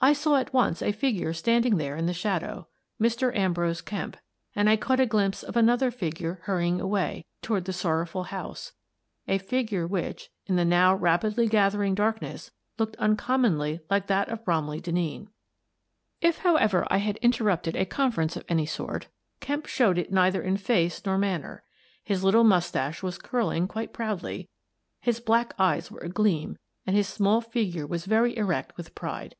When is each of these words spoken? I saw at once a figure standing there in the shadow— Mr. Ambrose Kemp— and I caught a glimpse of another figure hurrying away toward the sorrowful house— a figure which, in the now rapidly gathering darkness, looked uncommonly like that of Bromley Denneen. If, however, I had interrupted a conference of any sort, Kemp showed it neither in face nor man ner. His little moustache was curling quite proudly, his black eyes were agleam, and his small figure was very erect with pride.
I 0.00 0.12
saw 0.12 0.36
at 0.36 0.52
once 0.52 0.82
a 0.82 0.92
figure 0.92 1.32
standing 1.32 1.78
there 1.78 1.96
in 1.96 2.04
the 2.04 2.12
shadow— 2.12 2.68
Mr. 3.02 3.34
Ambrose 3.34 3.80
Kemp— 3.80 4.18
and 4.54 4.68
I 4.68 4.76
caught 4.76 5.00
a 5.00 5.06
glimpse 5.06 5.42
of 5.42 5.56
another 5.56 5.90
figure 5.90 6.40
hurrying 6.42 6.78
away 6.78 7.24
toward 7.40 7.64
the 7.64 7.72
sorrowful 7.72 8.24
house— 8.24 8.74
a 9.34 9.38
figure 9.38 9.86
which, 9.86 10.28
in 10.44 10.56
the 10.56 10.64
now 10.66 10.94
rapidly 10.94 11.46
gathering 11.48 11.94
darkness, 11.94 12.50
looked 12.78 12.96
uncommonly 12.98 13.80
like 13.88 14.06
that 14.08 14.28
of 14.28 14.44
Bromley 14.44 14.78
Denneen. 14.78 15.28
If, 16.20 16.36
however, 16.40 16.86
I 16.90 16.98
had 16.98 17.16
interrupted 17.22 17.74
a 17.74 17.86
conference 17.86 18.36
of 18.36 18.44
any 18.46 18.66
sort, 18.66 19.08
Kemp 19.40 19.64
showed 19.64 19.96
it 19.96 20.12
neither 20.12 20.42
in 20.42 20.58
face 20.58 21.02
nor 21.06 21.16
man 21.16 21.40
ner. 21.40 21.62
His 22.02 22.22
little 22.22 22.44
moustache 22.44 23.02
was 23.02 23.16
curling 23.16 23.66
quite 23.68 23.94
proudly, 23.94 24.50
his 25.00 25.18
black 25.18 25.54
eyes 25.58 25.90
were 25.90 26.04
agleam, 26.04 26.58
and 26.86 26.94
his 26.94 27.08
small 27.08 27.40
figure 27.40 27.86
was 27.86 28.04
very 28.04 28.36
erect 28.36 28.76
with 28.76 28.94
pride. 28.94 29.34